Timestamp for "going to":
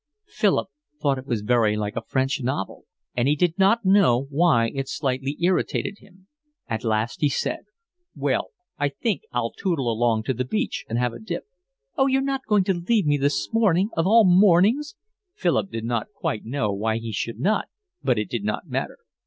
12.47-12.73